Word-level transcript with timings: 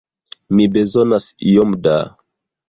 Mi 0.59 0.65
bezonas 0.77 1.27
iom 1.51 1.77
da... 1.85 1.95